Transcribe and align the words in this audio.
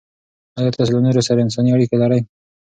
آیا 0.59 0.71
تاسې 0.75 0.91
له 0.93 0.99
نورو 1.05 1.21
سره 1.27 1.39
انساني 1.45 1.71
اړیکې 1.75 1.95
لرئ؟ 2.01 2.21